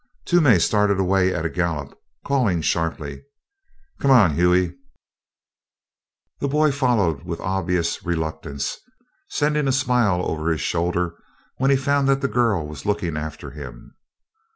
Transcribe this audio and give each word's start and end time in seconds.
Toomey 0.25 0.57
started 0.57 0.99
away 0.99 1.31
at 1.31 1.45
a 1.45 1.49
gallop, 1.51 1.95
calling 2.25 2.61
sharply: 2.61 3.21
"Come 3.99 4.09
on, 4.09 4.33
Hughie!" 4.33 4.73
The 6.39 6.47
boy 6.47 6.71
followed 6.71 7.21
with 7.21 7.39
obvious 7.39 8.03
reluctance, 8.03 8.79
sending 9.29 9.67
a 9.67 9.71
smile 9.71 10.23
over 10.25 10.49
his 10.49 10.61
shoulder 10.61 11.21
when 11.57 11.69
he 11.69 11.77
found 11.77 12.09
that 12.09 12.21
the 12.21 12.27
girl 12.27 12.65
was 12.67 12.83
looking 12.83 13.15
after 13.15 13.51
him. 13.51 13.93